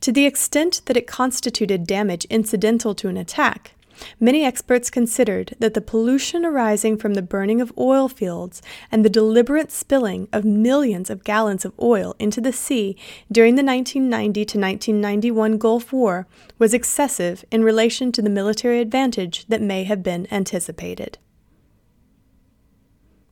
To 0.01 0.13
the 0.13 0.27
extent 0.27 0.83
that 0.87 0.97
it 0.97 1.07
constituted 1.07 1.87
damage 1.87 2.25
incidental 2.27 2.95
to 2.97 3.09
an 3.09 3.17
attack, 3.17 3.75
Many 4.21 4.45
experts 4.45 4.91
considered 4.91 5.55
that 5.59 5.75
the 5.75 5.81
pollution 5.81 6.45
arising 6.45 6.97
from 6.97 7.15
the 7.15 7.23
burning 7.23 7.61
of 7.61 7.73
oil 7.79 8.09
fields 8.09 8.63
and 8.91 9.05
the 9.05 9.11
deliberate 9.11 9.71
spilling 9.71 10.29
of 10.33 10.45
millions 10.45 11.11
of 11.11 11.25
gallons 11.25 11.65
of 11.65 11.73
oil 11.81 12.15
into 12.19 12.41
the 12.41 12.53
sea 12.53 12.97
during 13.31 13.55
the 13.55 13.65
1990 13.65 14.45
to 14.45 14.59
1991 14.59 15.59
Gulf 15.59 15.93
War 15.93 16.27
was 16.59 16.75
excessive 16.75 17.45
in 17.51 17.65
relation 17.65 18.13
to 18.13 18.23
the 18.23 18.31
military 18.31 18.81
advantage 18.81 19.47
that 19.47 19.63
may 19.63 19.85
have 19.85 20.03
been 20.03 20.27
anticipated. 20.31 21.19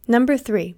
Number 0.09 0.37
3. 0.37 0.75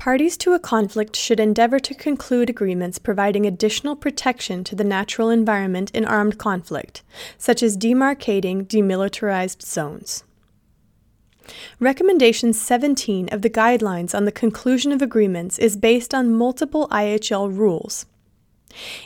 Parties 0.00 0.38
to 0.38 0.54
a 0.54 0.58
conflict 0.58 1.14
should 1.14 1.38
endeavor 1.38 1.78
to 1.78 1.94
conclude 1.94 2.48
agreements 2.48 2.98
providing 2.98 3.44
additional 3.44 3.94
protection 3.94 4.64
to 4.64 4.74
the 4.74 4.82
natural 4.82 5.28
environment 5.28 5.90
in 5.90 6.06
armed 6.06 6.38
conflict, 6.38 7.02
such 7.36 7.62
as 7.62 7.76
demarcating 7.76 8.66
demilitarized 8.66 9.60
zones. 9.60 10.24
Recommendation 11.78 12.54
17 12.54 13.28
of 13.30 13.42
the 13.42 13.50
Guidelines 13.50 14.14
on 14.14 14.24
the 14.24 14.32
Conclusion 14.32 14.90
of 14.90 15.02
Agreements 15.02 15.58
is 15.58 15.76
based 15.76 16.14
on 16.14 16.34
multiple 16.34 16.88
IHL 16.90 17.54
rules. 17.54 18.06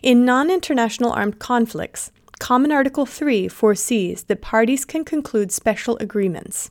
In 0.01 0.25
non 0.25 0.49
international 0.49 1.11
armed 1.11 1.41
conflicts, 1.41 2.13
Common 2.39 2.71
Article 2.71 3.05
3 3.05 3.49
foresees 3.49 4.23
that 4.23 4.43
parties 4.43 4.85
can 4.85 5.05
conclude 5.05 5.51
special 5.51 5.97
agreements. 5.99 6.71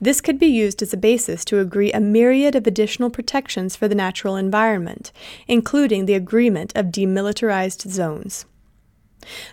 This 0.00 0.20
could 0.20 0.38
be 0.38 0.46
used 0.46 0.82
as 0.82 0.92
a 0.92 0.96
basis 0.96 1.44
to 1.46 1.60
agree 1.60 1.92
a 1.92 2.00
myriad 2.00 2.54
of 2.54 2.66
additional 2.66 3.10
protections 3.10 3.76
for 3.76 3.88
the 3.88 3.94
natural 3.94 4.36
environment, 4.36 5.12
including 5.46 6.06
the 6.06 6.14
agreement 6.14 6.72
of 6.76 6.86
demilitarized 6.86 7.88
zones. 7.88 8.46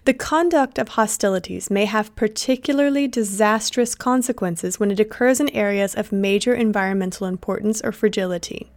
The 0.05 0.13
conduct 0.13 0.77
of 0.77 0.89
hostilities 0.89 1.71
may 1.71 1.85
have 1.85 2.15
particularly 2.15 3.07
disastrous 3.07 3.95
consequences 3.95 4.79
when 4.79 4.91
it 4.91 4.99
occurs 4.99 5.39
in 5.39 5.49
areas 5.49 5.95
of 5.95 6.11
major 6.11 6.53
environmental 6.53 7.25
importance 7.25 7.81
or 7.81 7.91
fragility. 7.91 8.71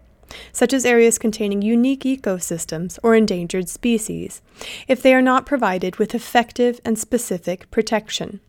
such 0.52 0.72
as 0.72 0.84
areas 0.84 1.18
containing 1.18 1.62
unique 1.62 2.04
ecosystems 2.04 2.98
or 3.02 3.14
endangered 3.14 3.68
species, 3.68 4.42
if 4.86 5.02
they 5.02 5.14
are 5.14 5.22
not 5.22 5.46
provided 5.46 5.96
with 5.96 6.14
effective 6.14 6.80
and 6.84 6.98
specific 6.98 7.70
protection. 7.70 8.40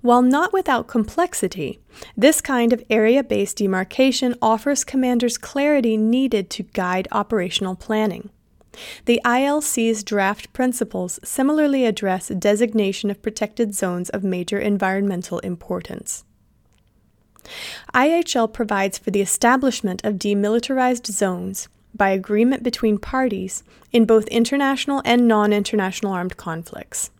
While 0.00 0.22
not 0.22 0.52
without 0.52 0.88
complexity, 0.88 1.80
this 2.16 2.40
kind 2.40 2.72
of 2.72 2.82
area 2.88 3.22
based 3.22 3.58
demarcation 3.58 4.34
offers 4.40 4.84
commanders 4.84 5.38
clarity 5.38 5.96
needed 5.96 6.50
to 6.50 6.62
guide 6.62 7.08
operational 7.12 7.76
planning. 7.76 8.30
The 9.04 9.20
ILC's 9.24 10.02
draft 10.02 10.52
principles 10.52 11.20
similarly 11.22 11.84
address 11.84 12.28
designation 12.28 13.10
of 13.10 13.22
protected 13.22 13.74
zones 13.74 14.08
of 14.10 14.24
major 14.24 14.58
environmental 14.58 15.40
importance. 15.40 16.24
IHL 17.92 18.52
provides 18.52 18.98
for 18.98 19.10
the 19.10 19.20
establishment 19.20 20.04
of 20.04 20.14
demilitarized 20.14 21.06
zones 21.06 21.68
by 21.94 22.10
agreement 22.10 22.62
between 22.62 22.98
parties 22.98 23.62
in 23.90 24.06
both 24.06 24.26
international 24.28 25.02
and 25.04 25.28
non 25.28 25.52
international 25.52 26.12
armed 26.12 26.36
conflicts. 26.36 27.10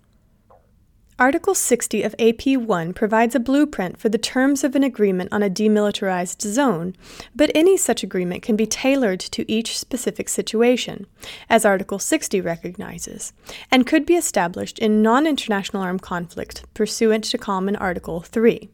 Article 1.18 1.54
60 1.54 2.02
of 2.02 2.16
AP1 2.16 2.94
provides 2.94 3.34
a 3.34 3.40
blueprint 3.40 3.98
for 3.98 4.08
the 4.08 4.16
terms 4.16 4.64
of 4.64 4.74
an 4.74 4.82
agreement 4.82 5.30
on 5.30 5.42
a 5.42 5.50
demilitarized 5.50 6.40
zone, 6.40 6.96
but 7.36 7.50
any 7.54 7.76
such 7.76 8.02
agreement 8.02 8.42
can 8.42 8.56
be 8.56 8.66
tailored 8.66 9.20
to 9.20 9.50
each 9.50 9.78
specific 9.78 10.28
situation, 10.28 11.06
as 11.50 11.66
Article 11.66 11.98
60 11.98 12.40
recognizes, 12.40 13.34
and 13.70 13.86
could 13.86 14.06
be 14.06 14.14
established 14.14 14.78
in 14.78 15.02
non 15.02 15.26
international 15.26 15.82
armed 15.82 16.00
conflict 16.00 16.64
pursuant 16.72 17.24
to 17.24 17.36
Common 17.36 17.76
Article 17.76 18.20
3. 18.20 18.70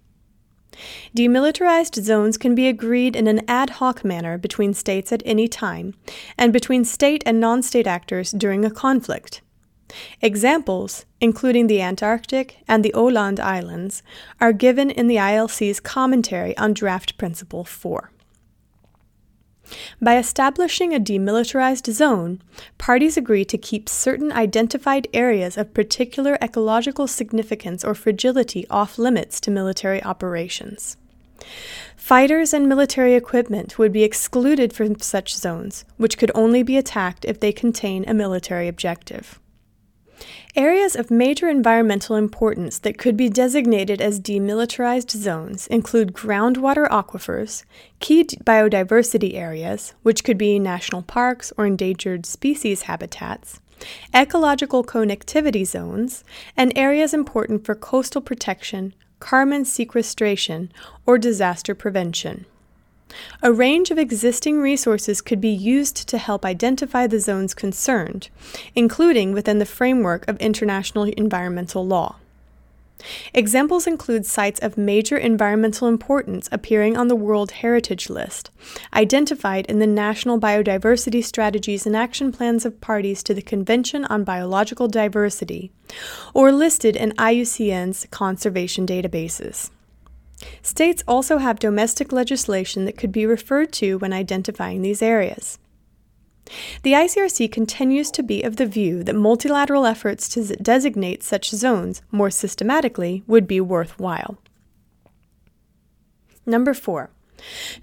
Demilitarized 1.16 2.00
zones 2.00 2.38
can 2.38 2.54
be 2.54 2.68
agreed 2.68 3.16
in 3.16 3.26
an 3.26 3.42
ad 3.48 3.70
hoc 3.70 4.04
manner 4.04 4.38
between 4.38 4.72
states 4.74 5.10
at 5.10 5.24
any 5.26 5.48
time, 5.48 5.92
and 6.38 6.52
between 6.52 6.84
state 6.84 7.24
and 7.26 7.40
non 7.40 7.62
state 7.62 7.88
actors 7.88 8.30
during 8.30 8.64
a 8.64 8.70
conflict. 8.70 9.42
Examples, 10.20 11.06
including 11.20 11.66
the 11.66 11.80
Antarctic 11.80 12.58
and 12.68 12.84
the 12.84 12.92
Åland 12.94 13.40
Islands, 13.40 14.02
are 14.40 14.52
given 14.52 14.90
in 14.90 15.06
the 15.06 15.16
ILC's 15.16 15.80
commentary 15.80 16.56
on 16.56 16.74
Draft 16.74 17.16
Principle 17.18 17.64
4. 17.64 18.10
By 20.00 20.16
establishing 20.16 20.94
a 20.94 21.00
demilitarized 21.00 21.92
zone, 21.92 22.40
parties 22.78 23.16
agree 23.16 23.44
to 23.46 23.58
keep 23.58 23.88
certain 23.88 24.32
identified 24.32 25.08
areas 25.12 25.58
of 25.58 25.74
particular 25.74 26.38
ecological 26.40 27.06
significance 27.06 27.84
or 27.84 27.94
fragility 27.94 28.66
off 28.70 28.98
limits 28.98 29.40
to 29.40 29.50
military 29.50 30.02
operations. 30.02 30.96
Fighters 31.96 32.54
and 32.54 32.68
military 32.68 33.14
equipment 33.14 33.78
would 33.78 33.92
be 33.92 34.04
excluded 34.04 34.72
from 34.72 34.98
such 35.00 35.34
zones, 35.34 35.84
which 35.98 36.16
could 36.16 36.30
only 36.34 36.62
be 36.62 36.76
attacked 36.78 37.24
if 37.26 37.38
they 37.38 37.52
contain 37.52 38.04
a 38.06 38.14
military 38.14 38.68
objective. 38.68 39.38
Areas 40.56 40.96
of 40.96 41.10
major 41.10 41.48
environmental 41.48 42.16
importance 42.16 42.78
that 42.80 42.98
could 42.98 43.16
be 43.16 43.28
designated 43.28 44.00
as 44.00 44.18
demilitarized 44.18 45.10
zones 45.10 45.66
include 45.68 46.12
groundwater 46.12 46.88
aquifers, 46.88 47.64
key 48.00 48.24
biodiversity 48.24 49.34
areas, 49.34 49.94
which 50.02 50.24
could 50.24 50.38
be 50.38 50.58
national 50.58 51.02
parks 51.02 51.52
or 51.56 51.66
endangered 51.66 52.26
species 52.26 52.82
habitats, 52.82 53.60
ecological 54.12 54.82
connectivity 54.82 55.64
zones, 55.66 56.24
and 56.56 56.76
areas 56.76 57.14
important 57.14 57.64
for 57.64 57.74
coastal 57.74 58.20
protection, 58.20 58.94
carbon 59.20 59.64
sequestration, 59.64 60.72
or 61.06 61.18
disaster 61.18 61.74
prevention. 61.74 62.46
A 63.42 63.52
range 63.52 63.90
of 63.90 63.98
existing 63.98 64.60
resources 64.60 65.20
could 65.20 65.40
be 65.40 65.48
used 65.48 66.08
to 66.08 66.18
help 66.18 66.44
identify 66.44 67.06
the 67.06 67.20
zones 67.20 67.54
concerned, 67.54 68.28
including 68.74 69.32
within 69.32 69.58
the 69.58 69.66
framework 69.66 70.26
of 70.28 70.36
international 70.38 71.04
environmental 71.04 71.86
law. 71.86 72.16
Examples 73.32 73.86
include 73.86 74.26
sites 74.26 74.58
of 74.60 74.76
major 74.76 75.16
environmental 75.16 75.86
importance 75.86 76.48
appearing 76.50 76.96
on 76.96 77.08
the 77.08 77.16
World 77.16 77.52
Heritage 77.52 78.10
List, 78.10 78.50
identified 78.92 79.66
in 79.66 79.78
the 79.78 79.86
National 79.86 80.40
Biodiversity 80.40 81.22
Strategies 81.22 81.86
and 81.86 81.96
Action 81.96 82.32
Plans 82.32 82.66
of 82.66 82.80
parties 82.80 83.22
to 83.22 83.34
the 83.34 83.42
Convention 83.42 84.04
on 84.06 84.24
Biological 84.24 84.88
Diversity, 84.88 85.70
or 86.34 86.50
listed 86.50 86.96
in 86.96 87.12
IUCN's 87.12 88.06
conservation 88.10 88.84
databases. 88.84 89.70
States 90.62 91.02
also 91.08 91.38
have 91.38 91.58
domestic 91.58 92.12
legislation 92.12 92.84
that 92.84 92.96
could 92.96 93.12
be 93.12 93.26
referred 93.26 93.72
to 93.72 93.98
when 93.98 94.12
identifying 94.12 94.82
these 94.82 95.02
areas. 95.02 95.58
The 96.82 96.92
ICRC 96.92 97.50
continues 97.52 98.10
to 98.12 98.22
be 98.22 98.42
of 98.42 98.56
the 98.56 98.66
view 98.66 99.04
that 99.04 99.14
multilateral 99.14 99.84
efforts 99.84 100.28
to 100.30 100.56
designate 100.56 101.22
such 101.22 101.50
zones 101.50 102.02
more 102.10 102.30
systematically 102.30 103.22
would 103.26 103.46
be 103.46 103.60
worthwhile. 103.60 104.38
Number 106.46 106.72
four, 106.72 107.10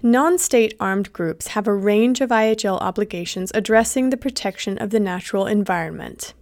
non 0.02 0.38
state 0.38 0.74
armed 0.80 1.12
groups 1.12 1.48
have 1.48 1.68
a 1.68 1.74
range 1.74 2.20
of 2.20 2.30
IHL 2.30 2.80
obligations 2.80 3.52
addressing 3.54 4.10
the 4.10 4.16
protection 4.16 4.76
of 4.78 4.90
the 4.90 5.00
natural 5.00 5.46
environment. 5.46 6.34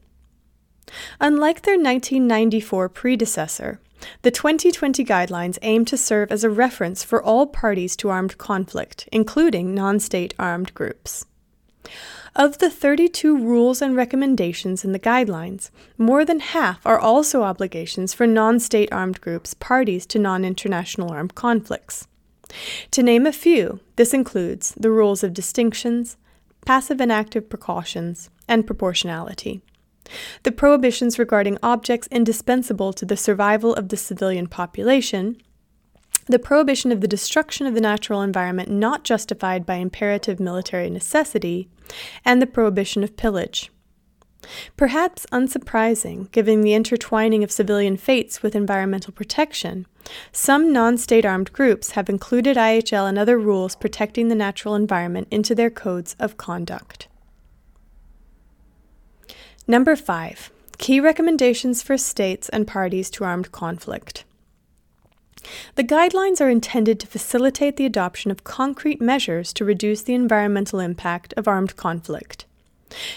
Unlike 1.20 1.62
their 1.62 1.76
1994 1.76 2.88
predecessor, 2.88 3.80
the 4.22 4.30
2020 4.30 5.04
guidelines 5.04 5.58
aim 5.62 5.84
to 5.86 5.96
serve 5.96 6.30
as 6.30 6.44
a 6.44 6.50
reference 6.50 7.02
for 7.02 7.22
all 7.22 7.46
parties 7.46 7.96
to 7.96 8.08
armed 8.08 8.38
conflict, 8.38 9.08
including 9.12 9.74
non 9.74 10.00
state 10.00 10.34
armed 10.38 10.74
groups. 10.74 11.26
Of 12.36 12.58
the 12.58 12.68
32 12.68 13.38
rules 13.38 13.80
and 13.80 13.94
recommendations 13.94 14.84
in 14.84 14.90
the 14.90 14.98
guidelines, 14.98 15.70
more 15.96 16.24
than 16.24 16.40
half 16.40 16.84
are 16.84 16.98
also 16.98 17.42
obligations 17.42 18.12
for 18.12 18.26
non 18.26 18.58
state 18.58 18.92
armed 18.92 19.20
groups 19.20 19.54
parties 19.54 20.04
to 20.06 20.18
non 20.18 20.44
international 20.44 21.12
armed 21.12 21.34
conflicts. 21.34 22.08
To 22.90 23.02
name 23.02 23.26
a 23.26 23.32
few, 23.32 23.80
this 23.96 24.12
includes 24.12 24.74
the 24.76 24.90
rules 24.90 25.22
of 25.22 25.32
distinctions, 25.32 26.16
passive 26.66 27.00
and 27.00 27.12
active 27.12 27.48
precautions, 27.48 28.30
and 28.48 28.66
proportionality. 28.66 29.62
The 30.42 30.52
prohibitions 30.52 31.18
regarding 31.18 31.58
objects 31.62 32.08
indispensable 32.10 32.92
to 32.92 33.04
the 33.04 33.16
survival 33.16 33.74
of 33.74 33.88
the 33.88 33.96
civilian 33.96 34.46
population, 34.46 35.36
the 36.26 36.38
prohibition 36.38 36.90
of 36.90 37.00
the 37.00 37.08
destruction 37.08 37.66
of 37.66 37.74
the 37.74 37.80
natural 37.80 38.22
environment 38.22 38.70
not 38.70 39.04
justified 39.04 39.66
by 39.66 39.76
imperative 39.76 40.40
military 40.40 40.88
necessity, 40.88 41.68
and 42.24 42.40
the 42.40 42.46
prohibition 42.46 43.04
of 43.04 43.16
pillage. 43.16 43.70
Perhaps 44.76 45.26
unsurprising, 45.32 46.30
given 46.30 46.60
the 46.60 46.74
intertwining 46.74 47.42
of 47.42 47.50
civilian 47.50 47.96
fates 47.96 48.42
with 48.42 48.54
environmental 48.54 49.12
protection, 49.12 49.86
some 50.32 50.72
non 50.72 50.98
state 50.98 51.24
armed 51.24 51.52
groups 51.52 51.92
have 51.92 52.10
included 52.10 52.56
IHL 52.56 53.08
and 53.08 53.18
other 53.18 53.38
rules 53.38 53.74
protecting 53.74 54.28
the 54.28 54.34
natural 54.34 54.74
environment 54.74 55.28
into 55.30 55.54
their 55.54 55.70
codes 55.70 56.14
of 56.18 56.36
conduct. 56.36 57.08
Number 59.66 59.96
five, 59.96 60.50
key 60.76 61.00
recommendations 61.00 61.82
for 61.82 61.96
states 61.96 62.48
and 62.50 62.66
parties 62.66 63.08
to 63.10 63.24
armed 63.24 63.50
conflict. 63.50 64.24
The 65.74 65.84
guidelines 65.84 66.40
are 66.40 66.50
intended 66.50 67.00
to 67.00 67.06
facilitate 67.06 67.76
the 67.76 67.86
adoption 67.86 68.30
of 68.30 68.44
concrete 68.44 69.00
measures 69.00 69.52
to 69.54 69.64
reduce 69.64 70.02
the 70.02 70.14
environmental 70.14 70.80
impact 70.80 71.34
of 71.36 71.48
armed 71.48 71.76
conflict. 71.76 72.46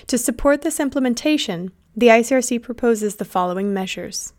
To 0.08 0.18
support 0.18 0.62
this 0.62 0.80
implementation, 0.80 1.72
the 1.96 2.08
ICRC 2.08 2.62
proposes 2.62 3.16
the 3.16 3.26
following 3.26 3.74
measures 3.74 4.34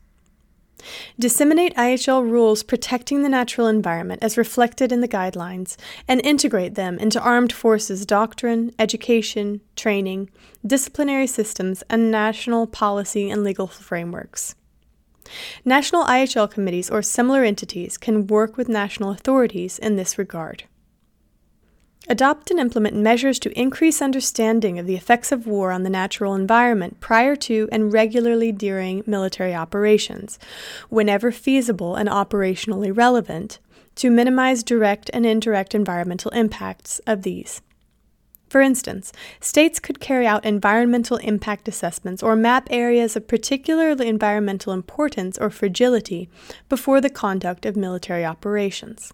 Disseminate 1.18 1.74
IHL 1.74 2.28
rules 2.28 2.62
protecting 2.62 3.22
the 3.22 3.28
natural 3.28 3.66
environment 3.66 4.22
as 4.22 4.38
reflected 4.38 4.92
in 4.92 5.00
the 5.00 5.08
guidelines 5.08 5.76
and 6.06 6.24
integrate 6.24 6.74
them 6.74 6.98
into 6.98 7.20
armed 7.20 7.52
forces 7.52 8.06
doctrine, 8.06 8.72
education, 8.78 9.60
training, 9.76 10.30
disciplinary 10.66 11.26
systems, 11.26 11.82
and 11.90 12.10
national 12.10 12.66
policy 12.66 13.30
and 13.30 13.42
legal 13.42 13.66
frameworks. 13.66 14.54
National 15.64 16.04
IHL 16.04 16.50
committees 16.50 16.90
or 16.90 17.02
similar 17.02 17.44
entities 17.44 17.98
can 17.98 18.26
work 18.26 18.56
with 18.56 18.68
national 18.68 19.10
authorities 19.10 19.78
in 19.78 19.96
this 19.96 20.16
regard. 20.18 20.64
Adopt 22.10 22.50
and 22.50 22.58
implement 22.58 22.96
measures 22.96 23.38
to 23.38 23.58
increase 23.58 24.00
understanding 24.00 24.78
of 24.78 24.86
the 24.86 24.94
effects 24.94 25.30
of 25.30 25.46
war 25.46 25.70
on 25.70 25.82
the 25.82 25.90
natural 25.90 26.34
environment 26.34 27.00
prior 27.00 27.36
to 27.36 27.68
and 27.70 27.92
regularly 27.92 28.50
during 28.50 29.02
military 29.06 29.54
operations, 29.54 30.38
whenever 30.88 31.30
feasible 31.30 31.96
and 31.96 32.08
operationally 32.08 32.96
relevant, 32.96 33.58
to 33.96 34.10
minimize 34.10 34.62
direct 34.62 35.10
and 35.12 35.26
indirect 35.26 35.74
environmental 35.74 36.30
impacts 36.30 36.98
of 37.06 37.24
these. 37.24 37.60
For 38.48 38.62
instance, 38.62 39.12
states 39.40 39.78
could 39.78 40.00
carry 40.00 40.26
out 40.26 40.46
environmental 40.46 41.18
impact 41.18 41.68
assessments 41.68 42.22
or 42.22 42.34
map 42.34 42.68
areas 42.70 43.16
of 43.16 43.28
particular 43.28 43.90
environmental 43.90 44.72
importance 44.72 45.36
or 45.36 45.50
fragility 45.50 46.30
before 46.70 47.02
the 47.02 47.10
conduct 47.10 47.66
of 47.66 47.76
military 47.76 48.24
operations. 48.24 49.12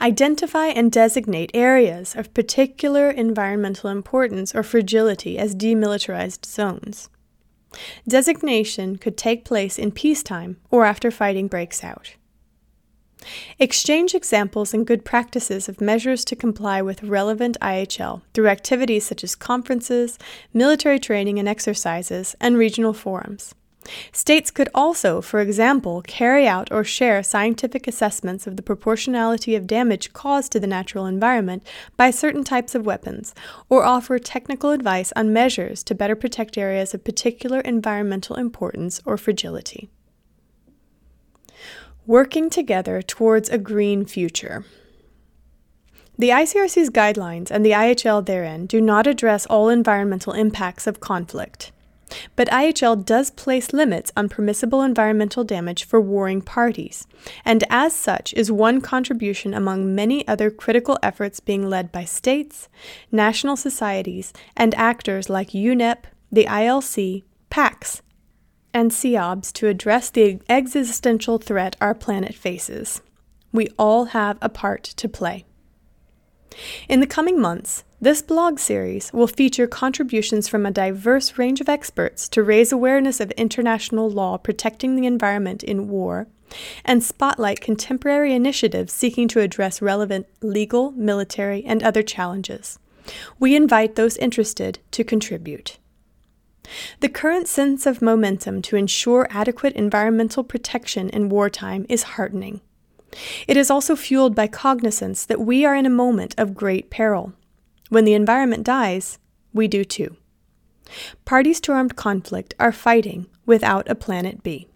Identify 0.00 0.66
and 0.66 0.90
designate 0.90 1.50
areas 1.54 2.14
of 2.14 2.34
particular 2.34 3.10
environmental 3.10 3.90
importance 3.90 4.54
or 4.54 4.62
fragility 4.62 5.38
as 5.38 5.54
demilitarized 5.54 6.44
zones. 6.44 7.08
Designation 8.06 8.96
could 8.96 9.16
take 9.16 9.44
place 9.44 9.78
in 9.78 9.90
peacetime 9.90 10.58
or 10.70 10.84
after 10.84 11.10
fighting 11.10 11.48
breaks 11.48 11.82
out. 11.82 12.14
Exchange 13.58 14.14
examples 14.14 14.74
and 14.74 14.86
good 14.86 15.04
practices 15.04 15.68
of 15.68 15.80
measures 15.80 16.24
to 16.26 16.36
comply 16.36 16.82
with 16.82 17.02
relevant 17.02 17.56
IHL 17.62 18.22
through 18.34 18.48
activities 18.48 19.06
such 19.06 19.24
as 19.24 19.34
conferences, 19.34 20.18
military 20.52 20.98
training 20.98 21.38
and 21.38 21.48
exercises, 21.48 22.36
and 22.40 22.58
regional 22.58 22.92
forums. 22.92 23.54
States 24.12 24.50
could 24.50 24.68
also, 24.74 25.20
for 25.20 25.40
example, 25.40 26.02
carry 26.02 26.46
out 26.46 26.72
or 26.72 26.84
share 26.84 27.22
scientific 27.22 27.86
assessments 27.86 28.46
of 28.46 28.56
the 28.56 28.62
proportionality 28.62 29.54
of 29.54 29.66
damage 29.66 30.12
caused 30.12 30.52
to 30.52 30.60
the 30.60 30.66
natural 30.66 31.06
environment 31.06 31.62
by 31.96 32.10
certain 32.10 32.44
types 32.44 32.74
of 32.74 32.86
weapons, 32.86 33.34
or 33.68 33.84
offer 33.84 34.18
technical 34.18 34.70
advice 34.70 35.12
on 35.16 35.32
measures 35.32 35.82
to 35.82 35.94
better 35.94 36.16
protect 36.16 36.56
areas 36.56 36.94
of 36.94 37.04
particular 37.04 37.60
environmental 37.60 38.36
importance 38.36 39.00
or 39.04 39.16
fragility. 39.16 39.90
Working 42.06 42.50
together 42.50 43.02
towards 43.02 43.48
a 43.48 43.58
green 43.58 44.04
future. 44.04 44.64
The 46.16 46.28
ICRC's 46.28 46.90
guidelines 46.90 47.50
and 47.50 47.66
the 47.66 47.72
IHL 47.72 48.24
therein 48.24 48.66
do 48.66 48.80
not 48.80 49.06
address 49.06 49.46
all 49.46 49.68
environmental 49.68 50.32
impacts 50.32 50.86
of 50.86 51.00
conflict. 51.00 51.72
But 52.36 52.48
IHL 52.48 53.04
does 53.04 53.30
place 53.30 53.72
limits 53.72 54.12
on 54.16 54.28
permissible 54.28 54.82
environmental 54.82 55.44
damage 55.44 55.84
for 55.84 56.00
warring 56.00 56.42
parties, 56.42 57.06
and 57.44 57.64
as 57.70 57.94
such 57.94 58.32
is 58.34 58.52
one 58.52 58.80
contribution 58.80 59.54
among 59.54 59.94
many 59.94 60.26
other 60.28 60.50
critical 60.50 60.98
efforts 61.02 61.40
being 61.40 61.68
led 61.68 61.90
by 61.90 62.04
states, 62.04 62.68
national 63.10 63.56
societies, 63.56 64.32
and 64.56 64.74
actors 64.74 65.30
like 65.30 65.50
UNEP, 65.50 66.04
the 66.30 66.46
ILC, 66.46 67.22
PAX, 67.50 68.02
and 68.72 68.90
CEOBS 68.90 69.52
to 69.52 69.68
address 69.68 70.10
the 70.10 70.40
existential 70.48 71.38
threat 71.38 71.76
our 71.80 71.94
planet 71.94 72.34
faces. 72.34 73.00
We 73.52 73.68
all 73.78 74.06
have 74.06 74.36
a 74.42 74.48
part 74.48 74.82
to 74.82 75.08
play. 75.08 75.44
In 76.88 77.00
the 77.00 77.06
coming 77.06 77.40
months, 77.40 77.84
this 78.00 78.22
blog 78.22 78.58
series 78.58 79.12
will 79.12 79.26
feature 79.26 79.66
contributions 79.66 80.48
from 80.48 80.66
a 80.66 80.70
diverse 80.70 81.38
range 81.38 81.60
of 81.60 81.68
experts 81.68 82.28
to 82.28 82.42
raise 82.42 82.70
awareness 82.70 83.18
of 83.18 83.30
international 83.32 84.10
law 84.10 84.36
protecting 84.36 84.94
the 84.94 85.06
environment 85.06 85.62
in 85.62 85.88
war 85.88 86.26
and 86.84 87.02
spotlight 87.02 87.60
contemporary 87.60 88.34
initiatives 88.34 88.92
seeking 88.92 89.26
to 89.28 89.40
address 89.40 89.82
relevant 89.82 90.26
legal, 90.42 90.92
military, 90.92 91.64
and 91.64 91.82
other 91.82 92.02
challenges. 92.02 92.78
We 93.38 93.56
invite 93.56 93.96
those 93.96 94.16
interested 94.16 94.78
to 94.92 95.04
contribute. 95.04 95.78
The 97.00 97.08
current 97.08 97.48
sense 97.48 97.86
of 97.86 98.00
momentum 98.00 98.62
to 98.62 98.76
ensure 98.76 99.26
adequate 99.30 99.74
environmental 99.74 100.42
protection 100.44 101.10
in 101.10 101.28
wartime 101.28 101.84
is 101.88 102.02
heartening. 102.02 102.60
It 103.46 103.56
is 103.56 103.70
also 103.70 103.96
fueled 103.96 104.34
by 104.34 104.46
cognizance 104.46 105.24
that 105.26 105.40
we 105.40 105.64
are 105.64 105.74
in 105.74 105.86
a 105.86 105.90
moment 105.90 106.34
of 106.38 106.54
great 106.54 106.90
peril. 106.90 107.32
When 107.88 108.04
the 108.04 108.14
environment 108.14 108.64
dies, 108.64 109.18
we 109.52 109.68
do 109.68 109.84
too. 109.84 110.16
Parties 111.24 111.60
to 111.62 111.72
armed 111.72 111.96
conflict 111.96 112.54
are 112.58 112.72
fighting 112.72 113.26
without 113.46 113.88
a 113.88 113.94
planet 113.94 114.42
B. 114.42 114.68